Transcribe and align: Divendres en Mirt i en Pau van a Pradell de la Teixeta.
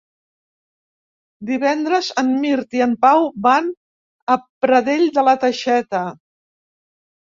Divendres 1.49 2.09
en 2.23 2.31
Mirt 2.45 2.73
i 2.79 2.81
en 2.87 2.97
Pau 3.07 3.27
van 3.49 3.69
a 4.37 4.41
Pradell 4.67 5.07
de 5.19 5.29
la 5.29 5.37
Teixeta. 5.45 6.05